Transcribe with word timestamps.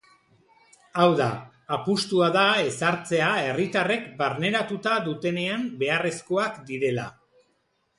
Hau 1.01 1.09
da, 1.19 1.27
apustua 1.77 2.31
da 2.37 2.47
ezartzea 2.71 3.29
herritarrek 3.45 4.11
barneratuta 4.25 4.99
dutenean 5.09 5.73
beharrezkoak 5.85 6.63
direla. 6.75 7.11